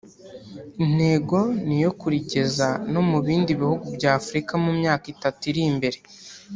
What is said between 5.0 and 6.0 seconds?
itatu iri imbere